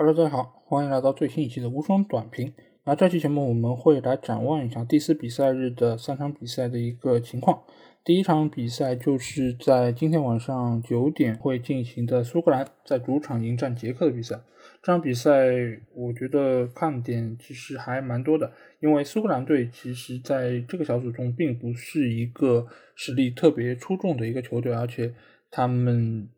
[0.00, 2.52] Hello，大家好，欢迎来到最新一期的无双短评。
[2.84, 7.64] 那这期节目我们会来展望一下第四比赛日的三场比赛的一个情况。
[8.04, 14.40] 第一场比赛就是在今天晚上九点会进行的苏格兰在主场迎战捷克的比赛。
[14.80, 15.48] 这场比赛
[15.92, 25.12] 我觉得看点其实还蛮多的，因为苏格兰队其实在这个小组中并不是一个实力特别出众的一个球队，而且
[25.50, 26.28] 他们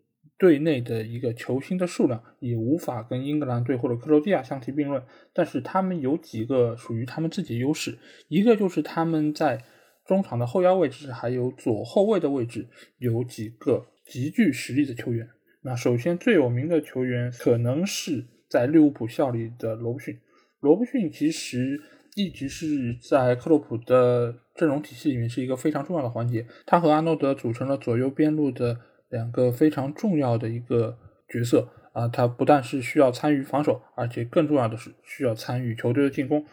[0.41, 5.03] 队内的一个球星的数量也无法跟英格兰队或者克罗地亚相提并论。
[5.35, 7.99] 但是他们有几个属于他们自己的优势，
[8.29, 9.63] 一个就是他们在
[10.07, 15.29] 中场的后腰位置，还有左后卫的位置，有几个极具实力的球员。
[15.61, 20.19] 那首先最有名的球员，可能是在利物浦效力的罗布逊。
[20.61, 21.79] 罗布逊其实
[22.15, 26.47] 一直是在克洛普的阵容体系里面是一个非常重要的环节。
[26.65, 32.09] 他和阿诺德组成了左右边路的两个非常重要的一个角色啊。
[32.09, 36.45] 他不但是需要参与防守，而且更重要的是需要参与球队的进攻。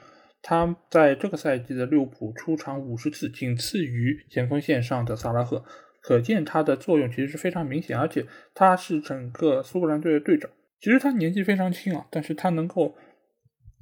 [0.42, 5.64] 他在这个赛季的利物浦出场五十次，仅次于前锋线上的萨拉赫，
[6.02, 7.98] 可见他的作用其实是非常明显。
[7.98, 10.50] 而且他是整个苏格兰队的队长。
[10.80, 12.96] 其实他年纪非常轻啊，但是他能够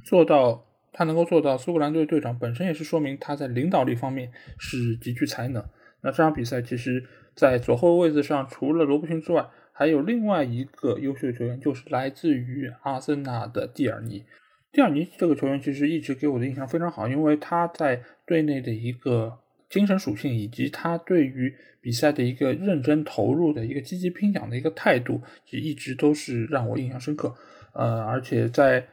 [0.06, 5.64] 做到，他能够做到苏格兰队队长，本身也是说明他在领导力方面是极具才能。
[6.06, 7.04] 那这场比赛其实，
[7.34, 14.24] 在左后卫位置上，除了罗布逊之外，还有另外一个优秀的球员，就是来自于阿森纳的蒂尔尼。
[14.72, 19.36] 蒂尔尼这个球员其实一直给我的印象非常好，因为他在队内的一个
[19.68, 27.34] 精神属性，以及他对于比赛的一个认真投入的一个积极拼抢的一个态度，也一直都是让我印象深刻。
[27.74, 28.86] 呃，而且在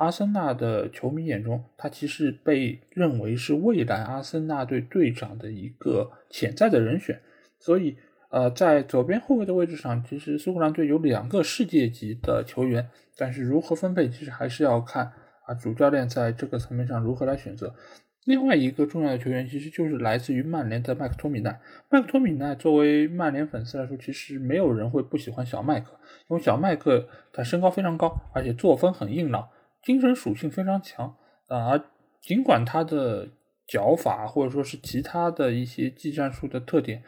[0.00, 7.20] 阿森纳的球迷眼中，他其实被认为是未来阿森纳队队长的一个潜在的人选。
[7.58, 7.94] 所以，
[8.30, 15.12] 呃，在左边后卫的位置上，其实苏格兰队有两个世界级的球员，但是如何分配，其实还是要看。
[15.44, 17.74] 啊，主教练在这个层面上如何来选择？
[18.24, 21.60] 另外一个重要的球员，其实就是来自于曼联的麦克托米奈。
[21.90, 25.92] 麦克托米奈作为曼联粉丝来说，其实没有人会不喜欢小麦克，
[26.28, 29.48] 因为小麦克他身高非常高，而且作风很硬朗，
[29.82, 31.16] 精神属性非常强。
[31.48, 31.82] 啊，
[32.20, 33.28] 尽管他的
[33.66, 37.02] 脚法或者说是其他的一些技战术的特点。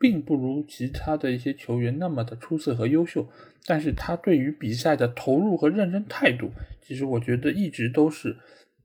[0.00, 3.28] 并不如其他的一些球员那么的出色和优秀，
[3.66, 6.50] 但是他对于比赛的投入和认真态度，
[6.82, 8.36] 其实我觉得一直都是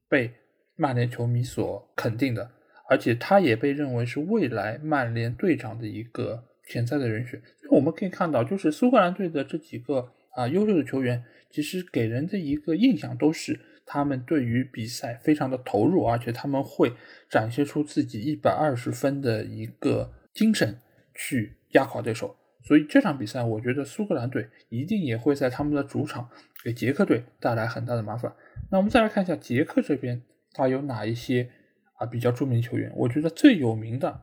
[0.07, 0.31] 被
[0.75, 2.51] 曼联球迷所肯定的，
[2.87, 7.41] 而且他也被认为是未来曼联队长的一个潜在的人选。
[7.71, 16.93] 我们可以看到，就是苏格兰队的这几个啊优秀的球员，其实给人的一个印象都是他们对于比赛非常的投入，而且他们会
[17.29, 20.79] 展现出自己一百二十分的一个精神。
[21.13, 26.27] 去压垮对手，所以这场比赛，我觉得苏格兰队一定也会在他们的主场
[26.63, 28.33] 给捷克队带来很大的麻烦。
[28.71, 31.51] 那我们再来看一下捷克这边，他有哪一些
[31.97, 32.91] 啊比较著名的球员？
[32.95, 34.21] 我觉得最有名的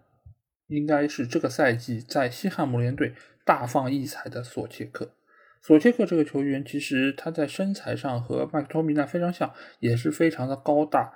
[0.68, 3.12] 应该是这个赛季在西汉姆联队
[3.44, 5.12] 大放异彩的索切克。
[5.60, 11.12] 索切克这个球员，其实他在身材上和麦克托米奈非常像，也是非常的高大，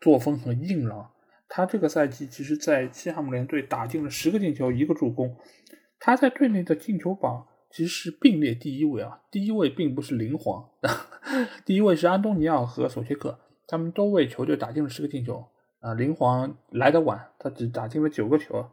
[0.00, 1.10] 作风很硬朗。
[1.48, 5.36] 他这个赛季其实，在西汉姆联队打进了十个进球，一个助攻。
[6.00, 10.68] 他在队内的进球榜其实是并列第一位啊，第一位并不是林皇，
[11.64, 15.46] 第一位是安东尼奥和索切克，他们都为球队打进了十个进球
[15.80, 15.94] 啊。
[15.94, 18.66] 林皇来得晚，他只打进了九个球，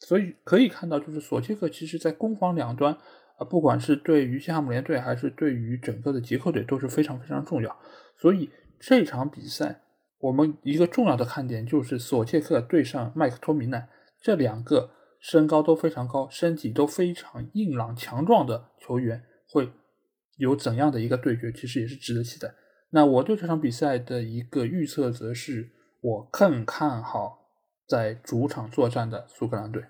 [0.00, 2.96] 所以可以看到，就是索切克其实在攻防两端
[3.38, 7.76] 啊，不管是对于西汉姆联队还是对于整个的捷克队都是非常非常重要。
[8.16, 9.80] 所以这场比赛。
[10.20, 13.86] 我们一个重要的看点就是索切克对上麦克托米奈
[14.22, 14.88] 这两个
[15.20, 19.70] 身高都非常高、身体都非常硬朗强壮的球员会
[20.38, 22.54] 有怎样的一个对决，其实也是值得期待。
[22.88, 27.50] 那我对这场比赛的一个预测，则是我更看好
[27.86, 29.84] 在主场作战的苏格兰队，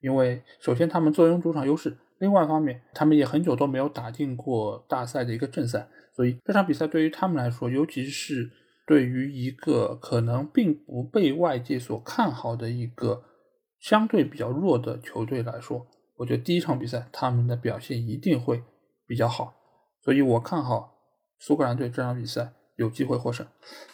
[0.00, 8.50] 因为首先他们坐拥主场优势，另外一方面他们也很久都没有打进过大赛的一个正赛，所以这场比赛对于他们来说，尤其是。
[8.86, 13.24] 对于一个可能并不被外界所看好的一个
[13.80, 15.86] 相对比较弱的球队来说，
[16.18, 18.62] 我觉得第一场比赛他们的表现一定会
[19.06, 19.54] 比较好，
[20.02, 20.98] 所以我看好
[21.38, 23.46] 苏格兰队这场比赛有机会获胜。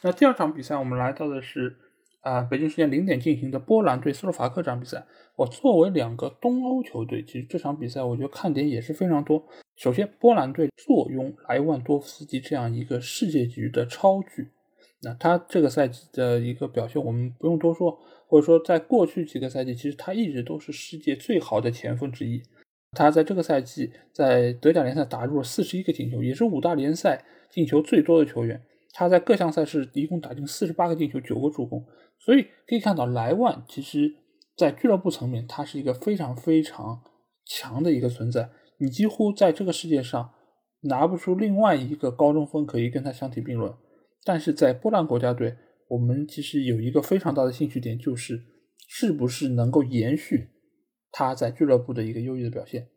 [0.03, 1.77] 那第二场比赛我们来到的是
[2.21, 5.07] 啊北京时间零点进行的波兰对斯洛伐克这场比赛。
[5.37, 9.43] 我作为两个东欧球队，其实这场比赛我觉得看点也是非常多。
[9.77, 14.51] 首先，波兰队坐拥莱万多夫斯基这样一个世界级的超巨。
[15.03, 22.43] 那他这个赛季的一个表现，我们不用多说，或者说在过去几个赛季，其实他一直都是世界最好的前锋之一。
[22.93, 28.61] 他在这个赛季在德甲联赛打入了四十一个进球，也是五大联赛进球最多的球员。
[28.93, 31.83] 他在各项赛事一共打进四十八个进球，九个助攻。
[32.23, 34.15] 所以可以看到，莱万其实
[34.57, 37.03] 在俱乐部层面，他是一个非常非常
[37.47, 38.51] 强的一个存在。
[38.79, 40.31] 你几乎在这个世界上
[40.83, 43.75] 拿不出另外一个高中锋可以跟他相提并论。
[44.23, 45.57] 但是在波兰国家队，
[45.89, 48.43] 我们其实有一个非常大的兴趣点，就是
[48.87, 50.51] 是不是能够延续
[51.11, 52.89] 他在俱乐部的一个优异的表现。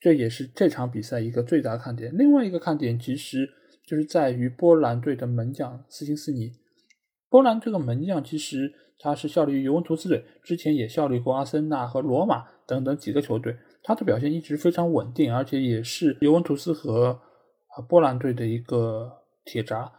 [0.00, 2.12] 这也是这场比赛一个最大的看点。
[2.16, 3.48] 另外一个看点其实
[3.86, 6.50] 就是在于波兰队的门将斯琴斯尼。
[7.32, 17.18] 波兰这个门将其实他是效力于尤文图斯队，之前也效力过阿森纳和罗马等等几个球队，他的表现一直非常稳定，而且也是尤文图斯和
[17.74, 19.10] 啊波兰队的一个
[19.46, 19.90] 铁闸。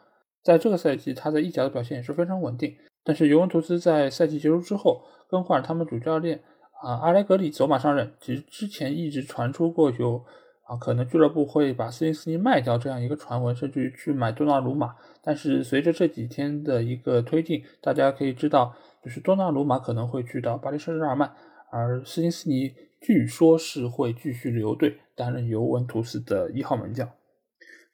[0.44, 2.76] 在这个赛季，他在意甲的表现也是非常稳定。
[3.04, 6.44] 但是尤文图斯在赛季结束之后更换了他们主教练。
[6.84, 10.24] 啊，阿莱格里走马上任，其实之前一直传出过有
[10.64, 14.96] 啊，可能俱乐部会把斯金斯尼卖掉这样一个传闻，甚至于去买多纳鲁马。
[15.22, 18.74] 但是随着这几天的一个推进，大家可以知道，
[19.04, 21.34] 就是多纳鲁马可能会去到巴黎圣日耳曼，
[21.70, 27.10] 而斯金斯尼据说是会继续留队，担任尤文图斯的一号门将。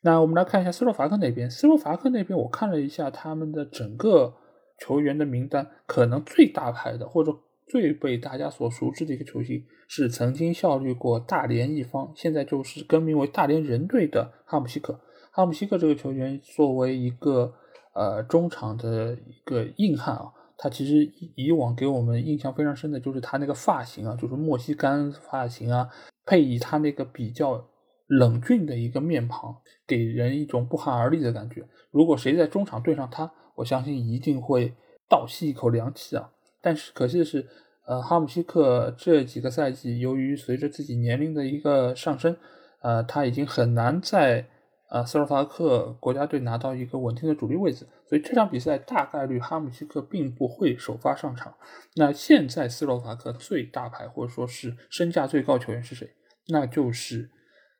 [0.01, 4.35] 那我们来看一下斯洛伐克那边，斯洛伐克那边我看了一下他们的整个
[4.77, 7.35] 球员的名单，可能最大牌的或者。
[7.69, 14.99] 最被大家所熟知的一个球星是曾经效力过大连一方，现在就是更名为大连人队的哈姆西克。
[15.31, 17.53] 哈姆西克这个球员作为一个
[17.93, 25.87] 呃中场的一个硬汉啊，他其实以往给我们印象非常深的就是他那个发型啊，就是莫西干发型啊，
[26.25, 27.63] 配以他那个比较
[28.07, 29.55] 冷峻的一个面庞，
[29.85, 31.63] 给人一种不寒而栗的感觉。
[31.91, 34.73] 如果谁在中场对上他，我相信一定会
[35.07, 36.31] 倒吸一口凉气啊。
[36.61, 37.47] 但是可惜的是，
[37.87, 42.35] 呃，哈姆西克这几个赛季，由于随着自己年龄的一个上升，
[42.81, 44.45] 呃，他已经很难在
[44.89, 51.55] 呃斯洛伐克国家队拿到一个稳定的主力位置，所以这场比赛大概率哈姆西克并不会首发上场。
[51.95, 56.09] 那现在斯洛伐克最大牌或者说是身价最高球员是谁？
[56.49, 57.29] 那就是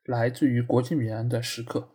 [0.06, 1.90] 来自于国际米兰的时刻。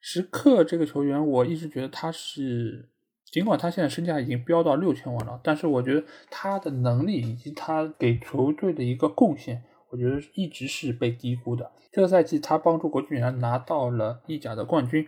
[0.00, 2.90] 时刻这个球员，我一直觉得他是。
[3.30, 11.70] 尽管他现在身价已经飙到六千万了，但是我觉得他的能力以及他给球队的一个贡献，我觉得一直是被低估的。
[11.92, 15.06] 这个赛季他帮助国际米兰拿到了意甲的冠军，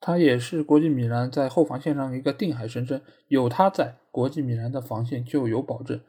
[0.00, 3.02] 他也是国际米兰在后防线上一个定海神针。
[3.28, 6.00] 有他在，国际米兰的防线就有保证。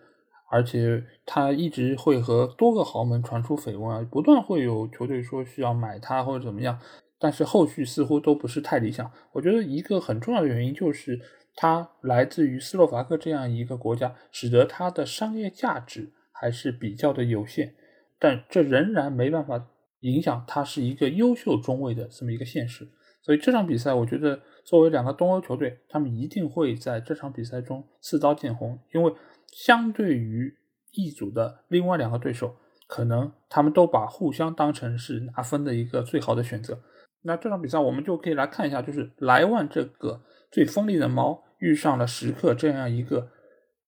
[0.49, 6.79] 而且他一直会和多个豪门传出绯闻啊，不断会有球队说需要买他或者怎么样，
[7.19, 9.11] 但是后续似乎都不是太理想。
[9.33, 11.19] 我觉得一个很重要的原因就是。
[11.57, 17.73] 它来自于斯洛伐克这样一个国家，使得它的商业价值还是比较的有限，
[18.19, 19.67] 但这仍然没办法
[20.01, 22.87] 影响它是一个优秀中卫的这么一个现实。
[23.23, 29.11] 所以这场比赛，我觉得作为两个东欧球队，他们一定会在这场比赛中刺刀见红，因为
[29.51, 30.55] 相对于
[30.91, 32.55] 一组的另外两个对手，
[32.87, 36.79] 可能他们都把互相当成是拿分的一个最好的选择。
[37.23, 40.21] 那这场比赛我们就可以来看一下，就是莱万这个
[40.57, 41.43] 最锋利的矛。
[41.59, 43.31] 遇上了时刻这样一个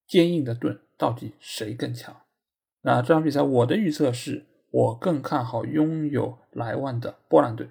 [0.04, 2.22] 坚硬的盾，到底谁更强？
[2.82, 7.68] 那这场比赛我的预测是我更看好拥有莱万的波兰队。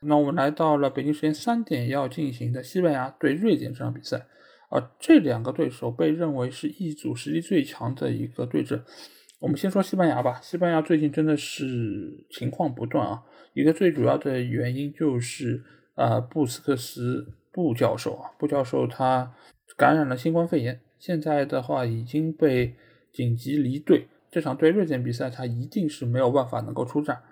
[0.00, 4.26] 那我们来到了北京时间三点要进行的西班牙对瑞典这场比赛，
[4.70, 8.82] 而这两个对手被认为是一组实力最强的一个对阵。
[9.40, 15.62] 我们先说西班牙吧，西班牙最近真的是情况不断啊，一个最主要的原因就是
[15.96, 17.34] 呃布斯克斯。
[17.52, 19.34] 布教授啊，布教授他
[19.76, 22.74] 感染了新冠肺炎，现在的话已经被
[23.12, 24.08] 紧急离队。
[24.30, 27.22] 这场对瑞典比赛，他一定是没有办法能够出战。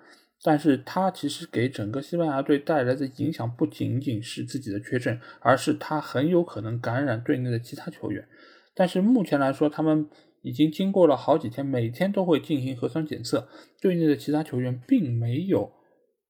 [0.43, 8.27] 但是他其实给整个西班牙队带来的影响不仅仅是自己的缺阵，而是他很有可能感染队内的其他球员。
[8.75, 10.07] 但是目前来说，他们
[10.43, 13.47] 已经经过了好几天，每天都会进行核酸检测，
[13.81, 15.71] 队内的其他球员并没有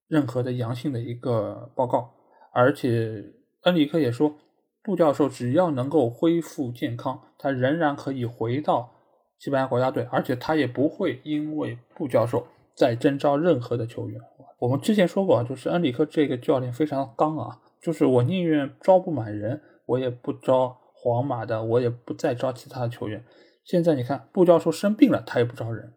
[0.08, 2.14] 任何的阳性的一个报告，
[2.54, 3.22] 而且。
[3.62, 4.36] 恩里克也说，
[4.82, 8.90] 布教授只要能够恢复健康，他仍然可以回到
[9.38, 14.20] 西班牙国家队，而且他也不会因为布教授再征召任何的球员。
[14.58, 23.24] 我们之前说过，就是恩里克这个教练非常刚啊，就是我宁愿招不满人，我也不招皇马的，我也不再招其他的球员。
[23.64, 25.94] 现在你看，布教授生病了，他也不招人。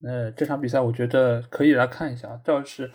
[0.00, 2.90] 那这场比赛，我觉得可以来看一下，倒是。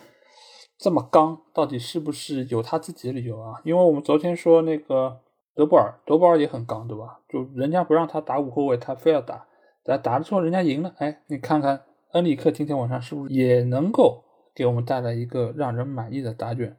[0.81, 3.61] 这么刚，到底是不是有他自己的理由啊？
[3.63, 5.19] 因为我们昨天说那个
[5.53, 7.19] 德布尔，德布尔也很刚，对吧？
[7.29, 9.45] 就人家不让他打五后卫，他非要打，
[9.83, 11.83] 打打的时候人家赢了，哎，你看看
[12.13, 14.23] 恩里克今天晚上是不是也能够
[14.55, 16.75] 给我们带来一个让人满意的答卷？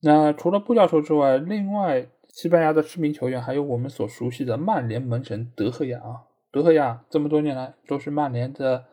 [0.00, 6.22] 那除了布教授之外，另外西班牙的知名球员还有我们所熟悉的曼联门神德赫亚啊。
[6.52, 8.84] 德赫亚这么多年来都是曼联的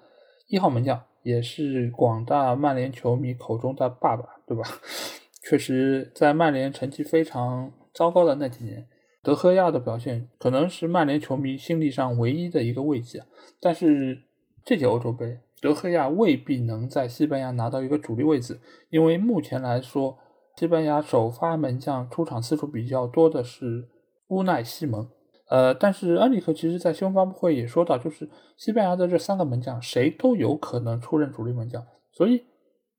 [0.48, 4.64] 一号门将，也是广大曼联球迷口中的爸爸，对吧？
[5.42, 8.88] 确实，在曼联成绩非常糟糕的那几年，
[9.24, 13.24] 德赫亚的表现可能是曼联球迷心理上唯一的一个慰藉。
[13.60, 14.22] 但是
[14.64, 18.60] 这届欧洲杯，德赫亚未必能在西班牙拿到一个主力位置，
[18.92, 20.20] 因为目前来说，
[20.56, 23.90] 西班牙首发门将出场次数比较多的是
[24.28, 25.10] 乌奈西蒙。
[25.48, 32.46] 呃，但是恩里克其实在新闻发布会也说到，就是西班牙的这三个门将谁都有可能出任主力门将，所以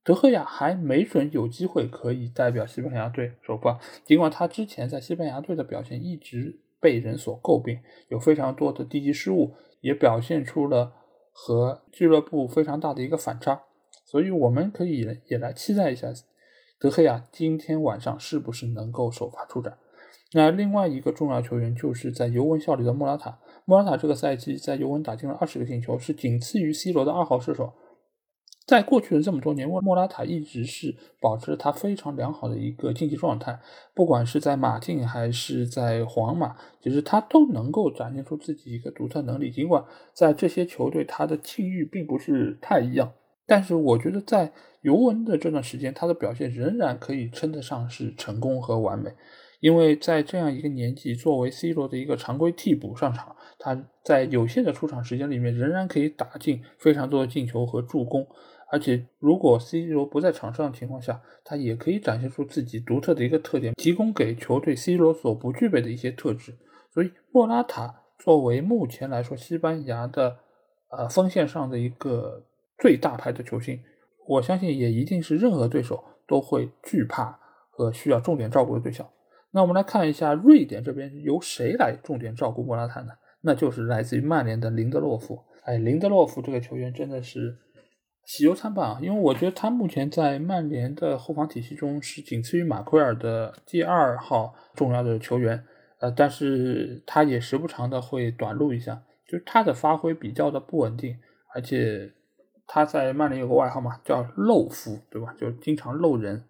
[0.03, 3.77] 德赫亚还没准有机会可以代表西班牙队首发。
[4.05, 10.93] 尽管他之前在西班牙队的表现一直被人所诟病，有非常多的低级失误，也表现出了
[11.33, 13.63] 和俱乐部非常大的一个反差，
[14.05, 16.07] 所以我们可以也来期待一下
[16.79, 19.77] 德赫亚今天晚上是不是能够首发出战。
[20.33, 23.39] 那另外一个重要球员就是在尤文效力的莫拉塔。
[23.65, 27.73] 莫拉塔这个赛季在尤文打进了二十个进球，是仅次于 C 罗的二号射手。
[28.65, 33.57] 在过去的这么多年，莫莫拉塔一直是保持着他非常良好的一个竞技状态，
[33.93, 39.49] 不管是在马竞还是在皇马，其实他都能够展现出自己一个独特能力。
[39.49, 43.13] 尽管在这些球队他的境遇并不是太一样，
[43.45, 49.11] 但是我觉得在尤文的这段时间，他的表现仍然可以称得上是成功和完美。
[49.59, 58.27] 因为在这样一个年纪，作为 C 罗的一个常规替补上场，他在有限的出场时间里面，仍然可以打进非常多的进球和助攻。
[58.69, 66.53] 而且，如果 C 罗不在场上的情况下，他也可以展现出自己独特的一个特点，提供给球队 C 罗所不具备的一些特质。
[66.93, 70.37] 所以，莫拉塔作为目前来说西班牙的
[70.89, 72.43] 呃锋线上的一个
[72.77, 73.81] 最大牌的球星，
[74.27, 77.39] 我相信也一定是任何对手都会惧怕
[77.71, 79.07] 和需要重点照顾的对象。
[79.51, 83.13] 那我们来看一下瑞典这边由谁来重点照顾莫拉塔呢？
[83.41, 85.39] 那就是来自于曼联的林德洛夫。
[85.63, 87.57] 哎，林德洛夫这个球员真的是
[88.25, 95.63] 喜忧参半啊，因为我觉得他目前在曼联的后防体系中是仅次于马奎尔的第二号重要的球员。
[95.99, 101.17] 呃，但是他也时不常的会短路一下，就是他的发挥比较的不稳定，
[101.55, 102.11] 而且
[102.67, 105.33] 他在曼联有个外号嘛，叫漏夫，对吧？
[105.39, 106.43] 就经常漏人。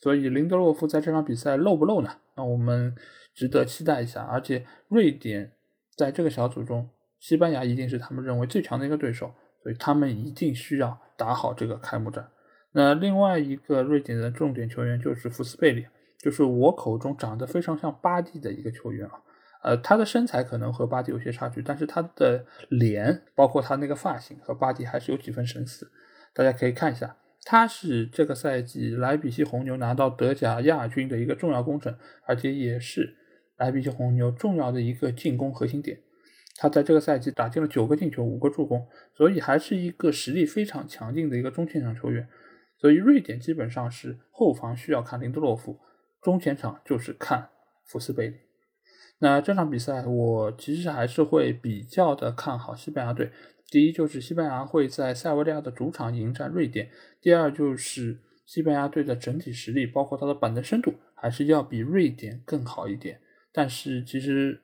[0.00, 2.10] 所以林德洛夫在这场比赛漏不漏呢？
[2.36, 2.94] 那我们
[3.34, 4.22] 值得期待一下。
[4.22, 5.52] 而且瑞典
[5.96, 6.88] 在这个小组中，
[7.18, 12.28] 西班牙一定是他们认为最强的一个对手，所以他们一定需要打好这个开幕战。
[12.72, 15.86] 那另外一个瑞典的重点球员就是福斯贝里，
[16.18, 19.20] 就是我口中长得非常像巴蒂的一个球员啊。
[19.62, 25.90] 呃，他的身材可能和巴蒂有些差距，但是他的脸，包括他那个发型，和巴蒂还是有几分神似。
[26.34, 27.16] 大家可以看一下。
[27.44, 31.94] 他是这个赛季莱比锡红牛拿到德甲亚军的一个重要功臣，
[32.26, 33.16] 而且也是
[33.58, 36.00] 莱比锡红牛重要的一个进攻核心点。
[36.56, 42.28] 他在这个赛季打进了九个进球，五个助攻，所以还是一个实力非常强劲的一个中前场球员。
[42.78, 45.80] 所以瑞典基本上是后防需要看林德洛夫，
[46.22, 47.50] 中前场就是看
[47.84, 48.36] 福斯贝里。
[49.18, 53.30] 那这场比赛我其实还是会比较的看好西班牙队。
[53.74, 56.88] 第一就是西班牙会在塞维利亚的主场迎战瑞典。
[57.20, 63.20] 第二就是西班牙队的整体实力，包括它的板凳深度，还是要比瑞典更好一点。
[63.52, 64.62] 但是其实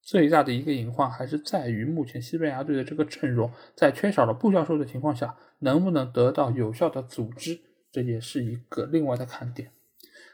[0.00, 7.58] 最大的一个隐患还是在于目前西班牙队的这个阵容，在缺少了布教授的情况下，能不能得到有效的组织，
[7.90, 9.72] 这也是一个另外的看点。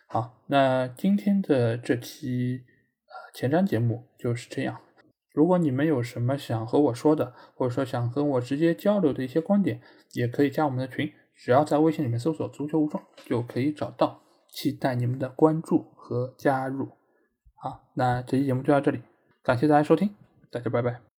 [0.06, 2.64] 好，那今天的这期
[3.06, 4.82] 呃前瞻节目就是这样。
[5.32, 9.80] 如果你们有什么想和我说的，或者说想跟我直接交流的一些观点，
[10.12, 14.22] 也可以加我们的群，只要在微信里面搜索“足球无双”就可以找到。
[14.52, 16.90] 期待你们的关注和加入。
[17.54, 19.00] 好，那这期节目就到这里，
[19.42, 20.14] 感谢大家收听，
[20.50, 21.11] 大家拜拜。